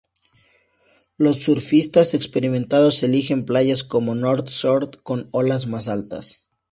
Los 1.19 1.43
surfistas 1.43 2.15
experimentados 2.15 3.03
eligen 3.03 3.45
playas 3.45 3.83
como 3.83 4.15
North 4.15 4.49
Shore 4.49 4.89
con 5.03 5.27
olas 5.31 5.67
más 5.67 5.89
altas. 5.89 6.41